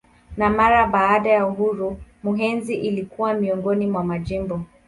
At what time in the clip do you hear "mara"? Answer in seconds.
0.49-0.87